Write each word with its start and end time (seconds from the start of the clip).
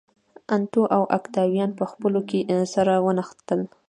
انتو 0.55 0.81
او 0.95 1.03
اوکتاویان 1.15 1.71
په 1.79 1.85
خپلو 1.91 2.19
کې 2.29 2.39
سره 2.73 2.93
ونښتل. 3.05 3.61